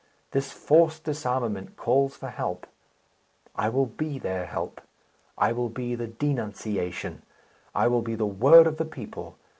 This 0.31 0.51
forced 0.51 1.03
disarmament 1.03 1.77
calls 1.77 2.15
for 2.17 2.29
help. 2.31 2.65
I 3.55 3.69
will 3.69 3.85
be 3.85 4.17
their 4.17 4.47
help; 4.47 4.81
I 5.37 5.51
will 5.51 5.69
be 5.69 5.93
the 5.93 6.07
Denunciation; 6.07 7.21
I 7.75 7.85
will 7.87 8.01
be 8.01 8.15
the 8.15 8.25
Word 8.25 8.65
of 8.65 8.77
the 8.77 8.85
people. 8.85 9.37